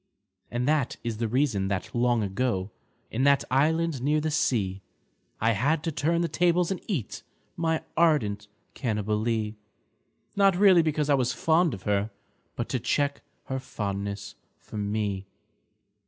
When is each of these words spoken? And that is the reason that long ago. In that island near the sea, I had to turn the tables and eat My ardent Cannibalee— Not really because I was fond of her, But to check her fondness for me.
And 0.49 0.67
that 0.67 0.95
is 1.03 1.17
the 1.17 1.27
reason 1.27 1.67
that 1.67 1.93
long 1.93 2.23
ago. 2.23 2.71
In 3.11 3.21
that 3.25 3.43
island 3.51 4.01
near 4.01 4.19
the 4.19 4.31
sea, 4.31 4.81
I 5.39 5.51
had 5.51 5.83
to 5.83 5.91
turn 5.91 6.21
the 6.21 6.27
tables 6.27 6.71
and 6.71 6.81
eat 6.87 7.21
My 7.55 7.83
ardent 7.95 8.47
Cannibalee— 8.73 9.57
Not 10.35 10.55
really 10.57 10.81
because 10.81 11.07
I 11.07 11.13
was 11.13 11.33
fond 11.33 11.75
of 11.75 11.83
her, 11.83 12.09
But 12.55 12.67
to 12.69 12.79
check 12.79 13.21
her 13.43 13.59
fondness 13.59 14.33
for 14.57 14.77
me. 14.77 15.27